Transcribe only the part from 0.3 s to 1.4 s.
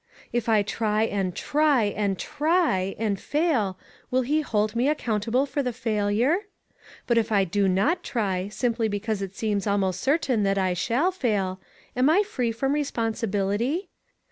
If I try and